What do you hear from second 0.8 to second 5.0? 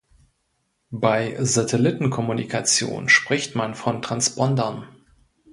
Bei Satellitenkommunikation spricht man von Transpondern.